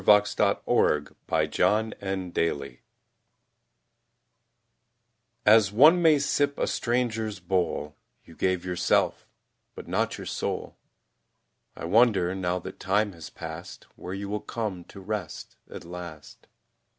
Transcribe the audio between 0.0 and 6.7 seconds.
Song of Khan Zada As one may sip a